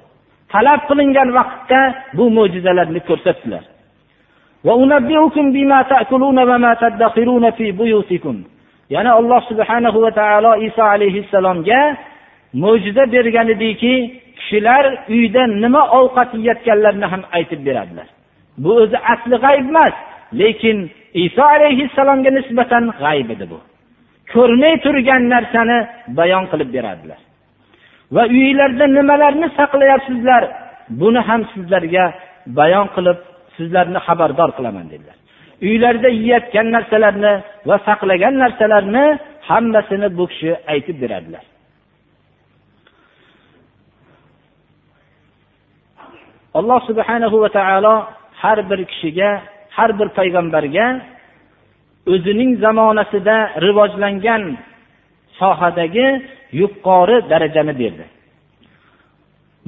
[0.53, 1.81] Talab qilingan vaqtda
[2.19, 3.65] bu mo'jizalarni ko'rsatdilar.
[8.95, 11.81] Yana alloh subhanahu va taolo iso alayhissalomga
[12.63, 13.95] mo'jiza bergan ediki
[14.39, 18.09] kishilar uyda nima ovqat yeyotganlarini ham aytib beradilar.
[18.63, 19.95] Bu o'zi asli g'ayb emas
[20.41, 20.79] lekin
[21.15, 23.59] iso alayhissalomga nisbatan g'ayb edi bu.
[24.33, 25.79] Ko'rmay turgan narsani
[26.19, 27.21] bayon qilib beradilar.
[28.15, 30.43] Va uyinglarda nimalarni saqlayapsizlar
[31.01, 32.05] buni ham sizlarga
[32.59, 33.19] bayon qilib
[33.57, 35.17] sizlarni xabardor qilaman dedilar.
[35.69, 37.33] Uylarda yeyotgan narsalarni
[37.69, 39.05] va saqlagan narsalarni
[39.49, 41.45] hammasini bu kishi aytib beradilar.
[46.59, 47.95] Alloh subhanahu va taolo
[48.43, 49.31] har bir kishiga
[49.77, 50.87] har bir payg'ambarga
[52.13, 54.43] o'zining zamonasida rivojlangan
[55.39, 56.09] sohadagi
[56.61, 58.05] yuqori darajani berdi.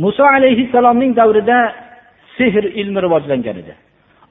[0.02, 1.58] Muso alayhissalomning davrida
[2.38, 3.74] sehr ilmi rivojlangan edi.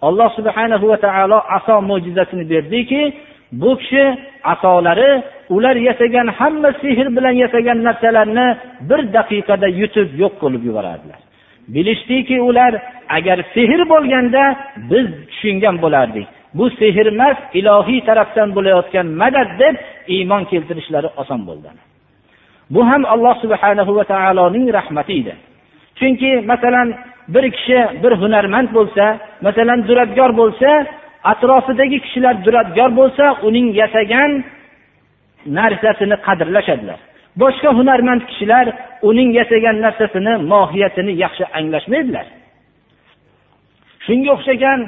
[0.08, 3.02] Alloh subhanahu va taolo aso mo'jizasini berdiki
[3.52, 4.04] bu kishi
[4.44, 5.24] asolari
[5.56, 8.48] ular yasagan hamma sehr bilan yasagan narsalarni
[8.90, 11.20] bir daqiqada yutib yo'q qilib yuborardilar.
[11.68, 12.74] Bilishdiki ular
[13.10, 14.44] agar sehr bo'lganda
[14.92, 16.28] biz tushungan bo'lardik.
[16.58, 19.76] Bu sehr emas ilohiy tarafdan bo'layotgan madad deb
[20.16, 21.70] iymon keltirishlari oson bo'ldi.
[22.74, 25.34] Bu ham alloh subhanahu va taoloning rahmati edi.
[26.00, 26.88] Chunki masalan
[27.34, 29.06] bir kishi bir hunarmand bo'lsa
[29.42, 30.70] masalan duradgor bo'lsa
[31.32, 34.32] atrofidagi kishilar duradgor bo'lsa uning yasagan
[35.58, 37.00] narsasini qadrlashadilar.
[37.42, 38.66] Boshqa hunarmand kishilar
[39.10, 42.26] uning yasagan narsasini mohiyatini yaxshi anglashmaydilar.
[44.06, 44.80] Shunga o'xshagan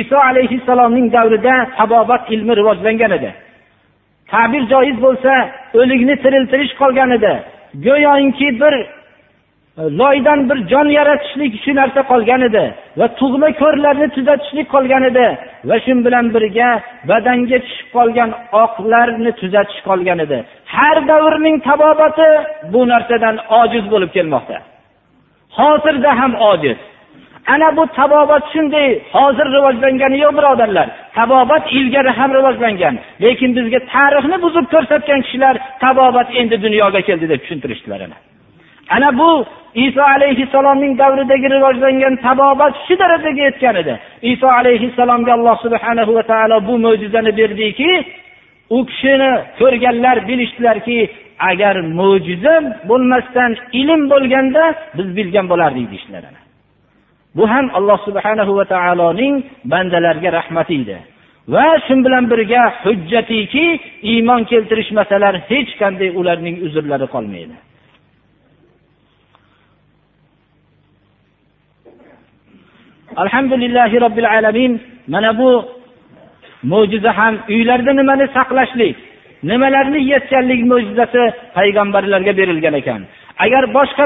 [0.00, 3.30] iso alayhissalomning davrida tabobat ilmi rivojlangan edi.
[4.32, 5.32] Ta'bir joiz bo'lsa
[5.80, 7.32] o'likni tiriltirish qolgan edi.
[7.86, 8.74] Go'yoki bir
[9.78, 12.64] E, loydan bir jon yaratishlik shu narsa qolgan edi
[12.98, 15.26] va tug'ma ko'rlarni tuzatishlik qolgan edi
[15.68, 16.70] va shu bilan birga
[17.10, 18.30] badanga tushib qolgan
[18.64, 20.38] oqlarni tuzatish qolgan edi.
[20.74, 22.28] Har davrning tabobati
[22.72, 24.58] bu narsadan ojiz bo'lib kelmoqda.
[25.58, 26.78] Hozirda ham ojiz.
[27.54, 30.88] Ana bu tabobat shunday hozir rivojlangani yo'q birodarlar.
[31.18, 35.54] Tabobat ilgari ham rivojlangan lekin bizga tarixni buzib ko'rsatgan kishilar
[35.84, 38.18] tabobat endi dunyoga keldi deb tushuntirishdilar ana.
[38.88, 43.94] Ana bu iso alayhissalomning davridagi rivojlangan tabobat shu darajaga yetgan edi.
[44.22, 47.90] Iso alayhissalomga alloh subhana va taolo bu mo'jizani berdiki
[48.76, 50.98] u kishini ko'rganlar bilishdilarki
[51.50, 52.54] agar mo'jiza
[52.88, 54.64] bo'lmasdan ilm bo'lganda
[54.96, 56.24] biz bilgan bo'lardik deyishdilar
[57.36, 60.98] bu ham alloh subhanahu va taoloning bandalarga rahmati edi.
[61.54, 63.66] Va shu bilan birga hujjatiki
[64.12, 67.54] iymon keltirishmasalar hech qanday ularning uzrlari qolmaydi.
[73.16, 74.82] Alhamdulillahi robbil alamin.
[75.08, 75.64] Mana bu
[76.62, 78.96] mo'jiza ham uylarda nimani saqlashlik
[79.42, 81.22] nimalarni yetganlik mo'jizasi
[81.54, 83.00] payg'ambarlarga berilgan ekan.
[83.44, 84.04] Agar boshqa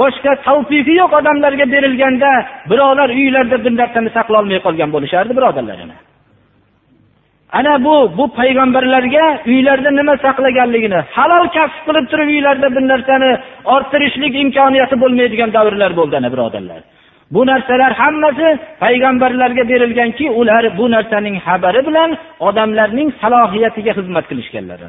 [0.00, 2.30] boshqa tavfiqi yo'q odamlarga berilganda
[2.70, 5.78] birovlar uylarida bir narsani saqlolmay qolgan bo'lishardi birodarlar
[7.58, 13.30] ana bu bu payg'ambarlarga uylarda nima saqlaganligini halol kasb qilib turib uylarda bir narsani
[13.74, 16.80] orttirishlik imkoniyati bo'lmaydigan davrlar bo'ldi ana birodarlar.
[17.33, 18.49] bu narsalar hammasi
[18.83, 22.09] payg'ambarlarga berilganki ular bu narsaning xabari bilan
[22.47, 24.81] odamlarning salohiyatiga xizmat qilishganlar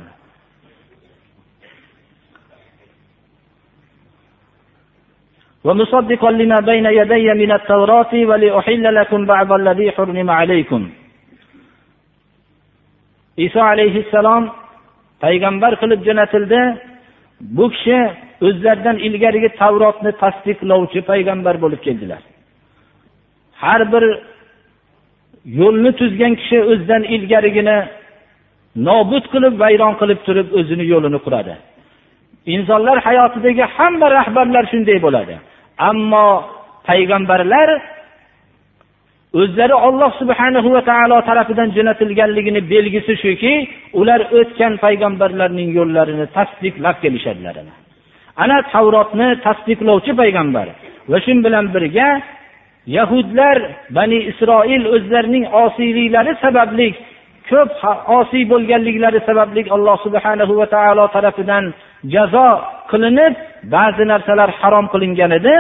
[5.67, 10.83] ومصدقا لما بين يدي من التوراة ولأحل لكم بعض الذي حرم عليكم
[13.47, 14.45] iso alayhissalom
[15.23, 16.61] payg'ambar qilib jo'natildi
[17.57, 17.99] bu kishi
[18.48, 22.22] o'zlaridan ilgarigi tavrotni tasdiqlovchi payg'ambar bo'lib keldilar.
[23.64, 24.04] Har bir
[25.60, 27.78] yo'lni tuzgan kishi o'zidan ilgarigini
[28.88, 31.54] nobud qilib vayron qilib turib o'zini yo'lini quradi.
[32.56, 35.36] Insonlar hayotidagi hamma rahbarlar shunday bo'ladi.
[35.90, 36.28] Ammo
[36.90, 37.70] payg'ambarlar
[39.42, 43.54] o'zlari olloh subhanahu va taolo tarafidan jo'natilganligini belgisi shuki
[44.00, 47.56] ular o'tgan payg'ambarlarning yo'llarini tasdiqlab kelishadilar.
[48.44, 50.68] Ana tavrotni tasdiqlovchi payg'ambar.
[51.12, 52.10] Va shu bilan birga
[52.98, 53.58] yahudlar
[53.98, 56.88] bani isroil o'zlarining osiyliklari sababli
[57.50, 57.72] ko'p
[58.20, 61.66] osiy bo'lganliklari sababli alloh subhanahu va taolo tarafidan
[62.14, 62.48] jazo
[62.92, 63.34] qilinib
[63.76, 65.56] ba'zi narsalar harom qilingan edi.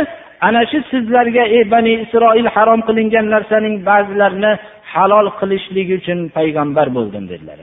[0.47, 4.51] Ana shu sizlarga ey bani isroil harom qilingan narsaning ba'zilarini
[4.93, 7.59] halol qilishlik uchun payg'ambar bo'ldim dedilar.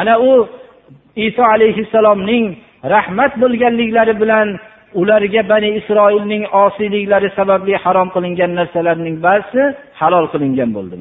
[0.00, 0.32] Ana u
[1.26, 2.44] iso alayhissalomning
[2.93, 4.47] rahmat bo'lganliklari bilan
[5.01, 9.63] ularga bani isroilning osiyliklari sababli harom qilingan narsalarning ba'zisi
[9.99, 10.97] halol qilingan bo'ldi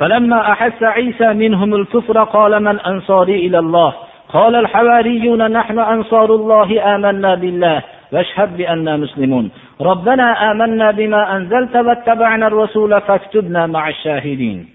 [0.00, 3.90] فلما أحس عيسى منهم الكفر قال من أنصاري إلى الله
[4.28, 9.50] قال الحواريون نحن أنصار الله آمنا بالله واشهد بأننا مسلمون
[9.80, 14.68] ربنا آمنا بما أنزلت واتبعنا الرسول فاكتبنا مع الشاهدين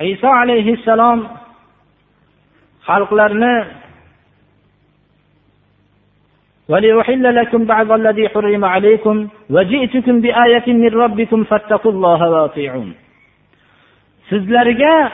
[0.00, 1.24] عيسى عليه السلام
[2.88, 3.56] xalqlarni
[6.68, 9.16] ولأحل لكم بعض الذي حرم عليكم
[9.54, 12.90] وجئتكم بآية من ربكم فاتقوا الله وأطيعون
[14.30, 15.12] sizlarga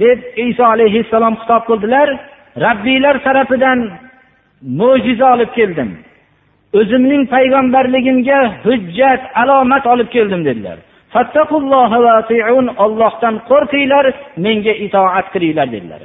[0.00, 2.08] deb iso alayhissalom xitob qildilar
[2.66, 3.78] rabbiylar tarafidan
[4.80, 5.90] mo'jiza olib keldim
[6.78, 10.78] o'zimning payg'ambarligimga hujjat alomat olib keldim dedilar
[12.85, 14.05] Ollohdan qo'rqinglar
[14.45, 16.01] menga itoat qilinglar dedilar.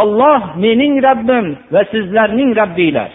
[0.00, 3.10] Olloh mening robbim va sizlarning robbinglar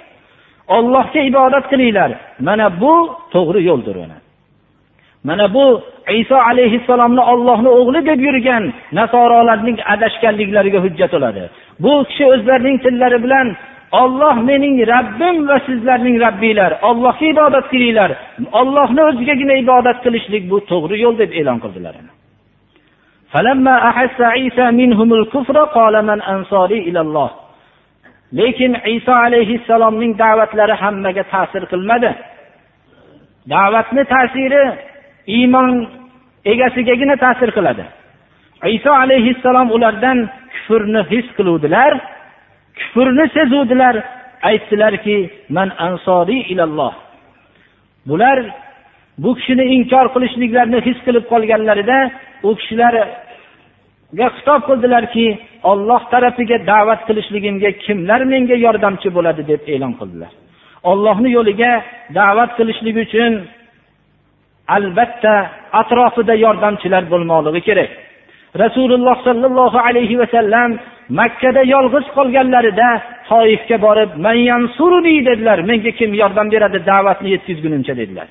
[0.77, 2.12] ollohga ibodat qilinglar.
[2.47, 2.93] Mana bu
[3.34, 3.95] to'g'ri yo'ldir
[5.23, 8.63] mana bu iso alayhissalomni ollohni o'g'li deb yurgan
[8.99, 11.43] nasorolarning adashganliklariga hujjat bo'ladi
[11.84, 13.47] bu kishi o'zlarining tillari bilan
[13.91, 18.12] olloh mening rabbim va sizlarning rabbinglar ollohga ibodat qilinglar.
[18.60, 21.95] Ollohni o'zigagina ibodat qilishlik bu to'g'ri yo'l deb e'lon qildilar.
[28.39, 32.12] Lekin iso alayhissalomning da'vatlari hammaga ta'sir qilmadi.
[33.54, 34.63] Da'vatni ta'siri
[35.38, 35.69] iymon
[36.51, 37.86] egasigagina ta'sir qiladi.
[38.77, 40.17] Iso alayhissalom ulardan
[40.54, 41.91] kufrni his qiluvdilar.
[42.94, 43.96] Kufrni sezuvdilar.
[44.50, 45.17] Aytdilarki
[45.50, 46.94] man ansoriy ilalloh.
[48.10, 48.38] Bular
[49.24, 51.98] bu kishini inkor qilishliklarini his qilib qolganlarida
[52.48, 55.28] u kishilarga xitob qildilarki
[55.72, 59.41] olloh tarafiga da'vat qilishligimga kimlar menga yordamchi bo'ladi?
[59.52, 60.32] deb e'lon qildilar.
[60.91, 61.72] Ollohni yo'liga
[62.20, 63.32] da'vat qilishlik uchun
[64.76, 65.36] albatta
[65.82, 67.91] atrofida yordamchilar bo'lmoqligi kerak.
[68.63, 70.70] Rasululloh sollallohu alayhi vasallam
[71.19, 72.89] makkada yolg'iz qolganlarida
[73.30, 74.12] toifga borib
[75.30, 75.58] dedilar.
[75.69, 78.27] Menga kim yordam beradi da'vatni yetkazgunimcha dedilar.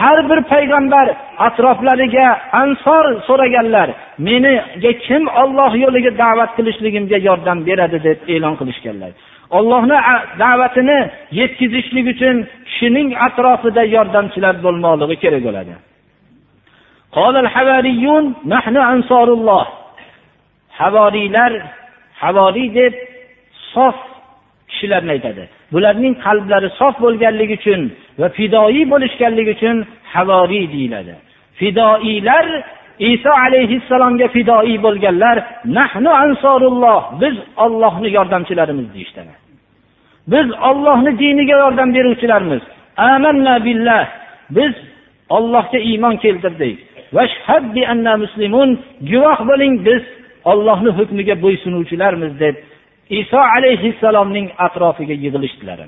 [0.00, 1.06] Har bir payg'ambar
[1.46, 2.26] atroflariga
[2.62, 3.88] ansor so'raganlar
[4.28, 9.10] meniga kim olloh yo'liga da'vat qilishligimga yordam beradi deb e'lon qilishganlar.
[9.58, 9.98] Ollohni
[10.42, 10.98] da'vatini
[11.40, 12.36] yetkazishlik uchun
[12.68, 15.72] kishining atrofida yordamchilar bo'lmoqligi kerak bo'ladi.
[20.80, 21.52] Havoriylar
[22.22, 22.92] havoriy deb
[23.74, 23.96] sof
[24.70, 25.44] kishilarni aytadi.
[25.72, 27.80] Bularning qalblari sof bo'lganligi uchun
[28.20, 29.76] va fidoyi bo'lishganligi uchun
[30.14, 31.14] havoriy deyiladi.
[31.60, 32.46] Fidoiylar
[33.10, 35.36] iso alayhissalomga fidoiy bo'lganlar
[35.78, 39.34] nahnu ansorulloh biz ollohni yordamchilarimiz deyishdimi
[40.26, 42.62] biz ollohni diniga yordam beruvchilarmiz.
[42.96, 44.08] Amanna billah
[44.50, 44.72] biz
[45.28, 46.78] ollohga iymon keltirdik.
[49.10, 50.02] Guvoh bo'ling biz
[50.51, 52.55] ollohni hukmiga bo'ysunuvchilarmiz deb
[53.21, 55.79] iso alayhissalomning atrofiga yig'ilishdilar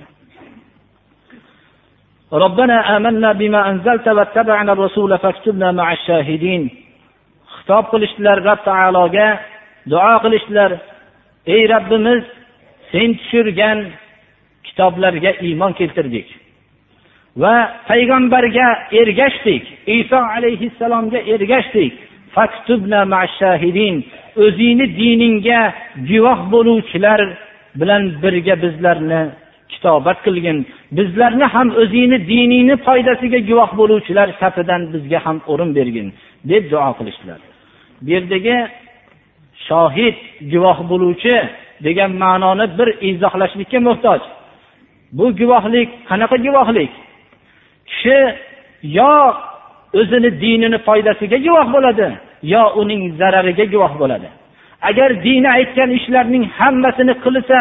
[2.45, 6.63] ربنا آمنا بما أنزلت واتبعنا الرسول فاكتبنا مع الشاهدين
[7.55, 9.27] xitob qilishdilar rob taologa
[9.91, 10.71] duo qilishdilar
[11.53, 12.23] ey robbimiz
[12.91, 13.79] sen tushirgan
[14.67, 16.27] kitoblarga iymon keltirdik
[17.41, 17.55] va
[17.89, 18.67] payg'ambarga
[19.01, 19.63] ergashdik
[19.99, 21.93] iso alayhissalomga ergashdik
[24.44, 25.60] O'zingni diningga
[26.10, 27.20] guvoh bo'luvchilar
[27.80, 29.20] bilan birga bizlarni
[29.72, 30.58] kitobat qilgin.
[30.98, 36.08] Bizlarni ham o'zingni diningni foydasiga guvoh bo'luvchilar safidan bizga ham o'rin bergin
[36.50, 37.40] deb duo qilishdilar.
[38.04, 38.56] Bu yerdagi
[39.68, 40.16] shohid
[40.52, 41.34] guvoh bo'luvchi
[41.86, 44.20] degan ma'noni bir izohlashlikka muhtoj.
[45.18, 46.92] Bu guvohlik qanaqa guvohlik
[47.88, 48.18] kishi
[48.98, 49.14] yo
[50.00, 52.08] o'zini dinini foydasiga guvoh bo'ladi
[52.52, 54.28] yo uning zarariga guvoh bo'ladi.
[54.88, 57.58] Agar dini aytgan ishlarning hammasini qilsa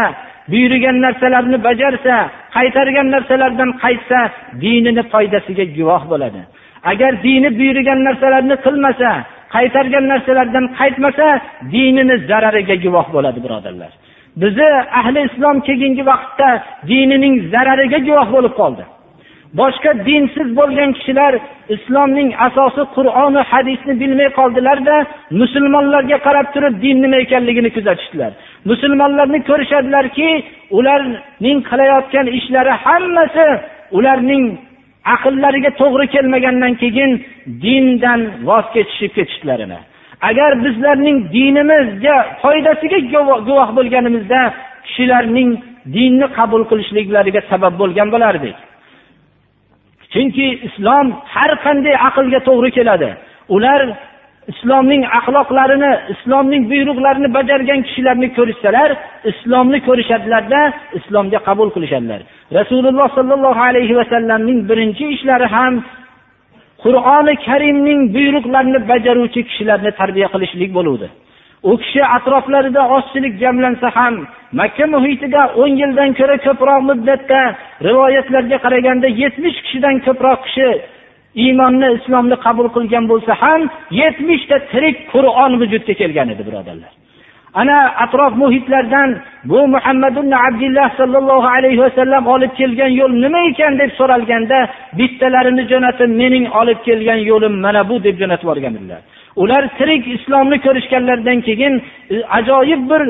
[0.52, 2.16] buyurgan narsalarni bajarsa
[2.56, 4.20] qaytargan narsalardan qaytsa
[4.64, 6.42] dinini foydasiga guvoh bo'ladi.
[6.92, 9.10] Agar dini buyurgan narsalarni qilmasa
[9.56, 11.28] qaytargan narsalardan qaytmasa
[11.74, 13.92] dinini zarariga guvoh bo'ladi birodarlar.
[14.42, 14.70] Bizni
[15.00, 16.50] ahli islom keyingi vaqtda
[16.92, 18.84] dinining zarariga guvoh bo'lib qoldi.
[19.60, 21.34] Boshqa dinsiz bo'lgan kishilar
[21.76, 24.95] islomning asosi qur'oni hadisni bilmay qoldilarda
[25.41, 28.32] musulmonlarga qarab turib din nima ekanligini kuzatishdilar.
[28.70, 30.30] Musulmonlarni ko'rishadilarki
[30.78, 33.47] ularning qilayotgan ishlari hammasi
[33.97, 34.43] ularning
[35.16, 37.12] aqllariga to'g'ri kelmagandan keyin
[37.64, 39.80] dindan voz kechishib ketishlarini
[40.30, 42.99] agar bizlarning dinimizga foydasiga
[43.47, 44.41] guvoh bo'lganimizda
[44.86, 45.49] kishilarning
[45.95, 48.56] dinni qabul qilishliklariga sabab bo'lgan bo'lardik.
[50.14, 53.09] Chunki islom har qanday aqlga to'g'ri keladi.
[53.55, 53.82] Ular
[54.51, 58.89] islomning axloqlarini islomning buyruqlarini bajargan kishilarni ko'rishsalar
[59.32, 60.61] islomni ko'rishadilarda
[60.99, 62.22] islomga qabul qilishadilar.
[62.59, 65.74] Rasululloh sollallohu alayhi vasallamning birinchi ishlari ham
[66.84, 71.07] qur'oni karimning buyruqlarini bajaruvchi kishilarni tarbiya qilishlik bo'luvdi.
[71.70, 74.16] U kishi atroflarida ozchilik jamlansa ham
[74.59, 77.41] makka muhitida o'n yildan ko'ra ko'proq muddatda
[77.88, 80.70] rivoyatlarga qaraganda yetmish kishidan ko'proq kishi
[81.43, 83.61] iymonni islomni qabul qilgan bo'lsa ham
[84.01, 86.93] yetmishta tirik qur'on vujudga kelgan edi birodarlar.
[87.61, 89.09] Ana atrof muhitlardan
[89.51, 90.16] bu muhammad
[90.47, 94.59] abdulloh sollallohu alayhi vasallam olib kelgan yo'l nima ekan deb so'ralganda
[94.99, 99.01] bittalarini jo'natib mening olib kelgan yo'lim mana bu deb jo'natib yuborgan edilar
[99.42, 101.74] ular tirik islomni ko'rishganlaridan keyin
[102.14, 103.04] e, ajoyib bir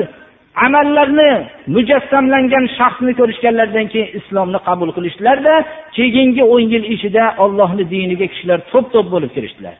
[0.66, 1.30] amallarni
[1.74, 5.54] mujassamlangan shaxsni ko'rishganlaridan keyin islomni qabul qilishdilarda
[5.96, 9.74] keyingi o'n yil ichida ollohni diniga kishilar to'p to'p bo'lib kirishdilar.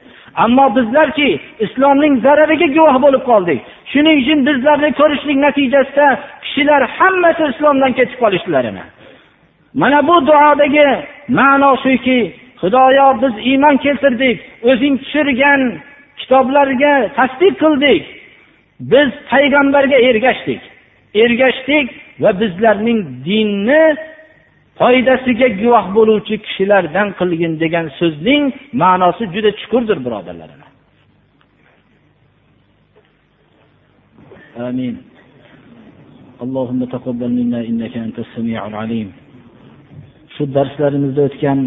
[0.45, 1.29] Ammo bizlarki
[1.67, 3.61] islomning zarariga guvoh bo'lib qoldik.
[3.93, 6.07] Shuning uchun bizlarni ko'rishlik natijasida
[6.45, 8.65] kishilar hammasi islomdan ketib qolishdilar
[9.75, 10.89] mana bu duodagi
[11.29, 12.19] ma'no shuki
[12.61, 14.37] xudoyo biz iymon keltirdik
[14.71, 15.61] o'zing tushirgan
[16.20, 18.04] kitoblarga tasdiq qildik
[18.92, 20.62] biz payg'ambarga ergashdik
[21.24, 21.88] ergashdik
[22.24, 23.84] va bizlarning dinni
[24.80, 28.44] foydasiga guvoh bo'luvchi kishilardan qilgin degan so'zning
[28.82, 30.52] ma'nosi juda chuqurdir birodarlar
[34.70, 34.96] آمين
[36.46, 39.10] اللهم تقبل منا إنك أنت السميع العليم
[40.36, 41.60] shu darslarimizda o'tgan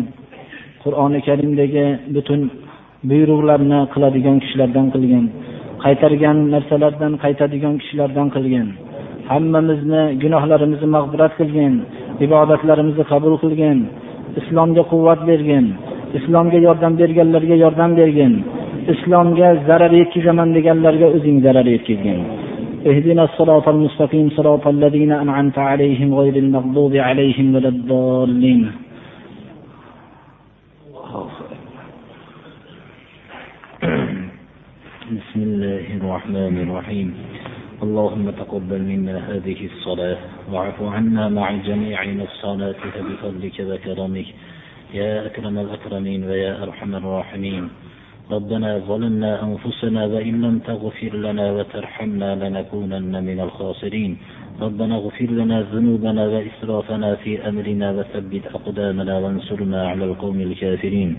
[0.82, 2.40] qur'oni karimdagi butun
[3.10, 5.24] buyruqlarni qiladigan kishilardan qilgin
[5.84, 8.66] qaytargan narsalardan qaytadigan kishilardan qilgin
[9.30, 11.74] hammamizni gunohlarimizni mag'firat qilgin
[12.26, 13.78] ibodatlarimizni qabul qilgin
[14.40, 15.66] islomga quvvat bergin
[16.18, 18.32] islomga yordam berganlarga yordam bergin
[18.92, 22.20] islomga zarar yetkazaman deganlarga o'zing zarar yetkazgin
[22.90, 28.60] اهدنا الصراط المستقيم صراط الذين أنعمت عليهم غير المغضوب عليهم ولا الضالين
[36.07, 37.07] الرحمن الرحيم.
[37.83, 40.17] اللهم تقبل منا هذه الصلاة
[40.51, 44.29] واعف عنا مع جميع الصلاة بفضلك وكرمك.
[44.93, 47.63] يا أكرم الأكرمين ويا أرحم الراحمين.
[48.31, 54.11] ربنا ظلمنا أنفسنا وإن لم تغفر لنا وترحمنا لنكونن من الخاسرين.
[54.61, 61.09] ربنا اغفر لنا ذنوبنا وإسرافنا في أمرنا وثبت أقدامنا وانصرنا على القوم الكافرين.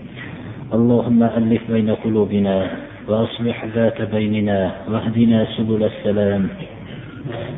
[0.73, 2.55] اللهم ألف بين قلوبنا
[3.09, 6.47] وأصلح ذات بيننا واهدنا سبل السلام.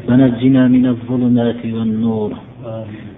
[0.10, 2.32] ونجنا من الظلمات والنور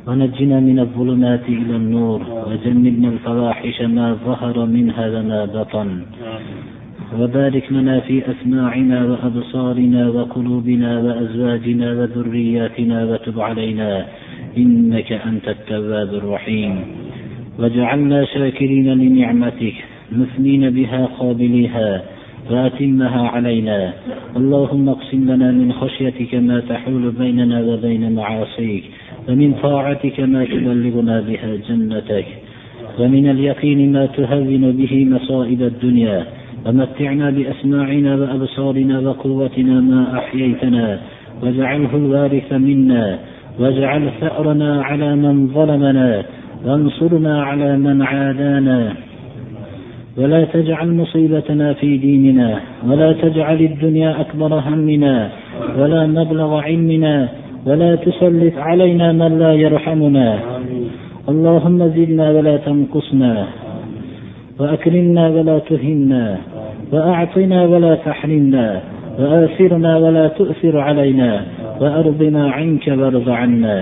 [0.08, 2.22] ونجنا من الظلمات إلى النور.
[2.48, 5.90] وجنبنا الفواحش ما ظهر منها وما بطن.
[7.20, 14.06] وبارك لنا في أسماعنا وأبصارنا وقلوبنا وأزواجنا وذرياتنا وتب علينا.
[14.58, 16.76] إنك أنت التواب الرحيم.
[17.60, 19.74] واجعلنا شاكرين لنعمتك.
[20.12, 22.02] مثنين بها قابليها.
[22.50, 23.94] فأتمها علينا.
[24.38, 28.84] اللهم اقسم لنا من خشيتك ما تحول بيننا وبين معاصيك
[29.30, 32.26] ومن طاعتك ما تبلغنا بها جنتك
[33.00, 36.26] ومن اليقين ما تهون به مصائب الدنيا
[36.66, 41.00] ومتعنا بأسماعنا وأبصارنا وقوتنا ما أحييتنا
[41.41, 43.20] واجعله الوارث منا
[43.60, 46.24] واجعل ثأرنا على من ظلمنا
[46.66, 48.94] وانصرنا على من عادانا.
[50.18, 55.30] ولا تجعل مصيبتنا في ديننا ولا تجعل الدنيا أكبر همنا
[55.78, 57.30] ولا مبلغ علمنا
[57.66, 60.39] ولا تسلط علينا من لا يرحمنا.
[61.30, 63.45] اللهم زدنا ولا تنقصنا
[64.59, 66.38] وأكرمنا ولا تهنا
[66.91, 68.82] وأعطنا ولا تحرمنا
[69.20, 71.41] وآثرنا ولا تؤثر علينا
[71.82, 73.78] وأرضنا عنك وارض عنا.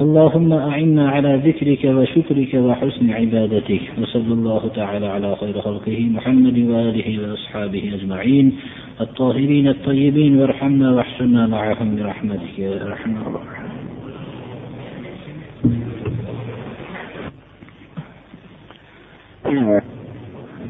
[0.00, 7.30] اللهم أعنا على ذكرك وشكرك وحسن عبادتك وصلى الله تعالى على خير خلقه محمد وآله
[7.30, 8.52] وأصحابه أجمعين
[9.00, 13.60] الطاهرين الطيبين وارحمنا واحشرنا معهم برحمتك يا أرحم الراحمين.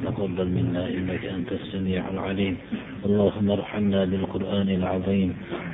[0.05, 2.57] تقبل منا إنك أنت السميع العليم.
[3.07, 5.31] اللهم ارحمنا بالقرآن العظيم.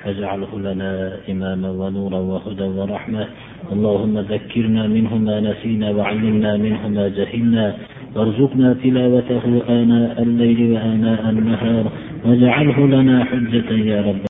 [0.06, 0.92] واجعله لنا
[1.30, 3.24] إماما ونورا وهدى ورحمة.
[3.72, 7.66] اللهم ذكرنا منه ما نسينا وعلمنا منه ما جهلنا.
[8.16, 11.84] وارزقنا تلاوته آناء الليل وآناء النهار.
[12.24, 14.24] واجعله لنا حجة يا رب